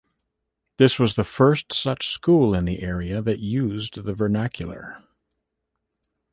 [0.79, 5.03] It was the first such school in the area that used the vernacular.